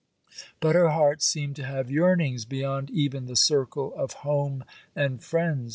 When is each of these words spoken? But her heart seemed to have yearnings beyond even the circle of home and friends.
But 0.59 0.73
her 0.73 0.89
heart 0.89 1.21
seemed 1.21 1.55
to 1.57 1.63
have 1.63 1.91
yearnings 1.91 2.43
beyond 2.45 2.89
even 2.89 3.27
the 3.27 3.35
circle 3.35 3.93
of 3.93 4.13
home 4.25 4.63
and 4.95 5.23
friends. 5.23 5.69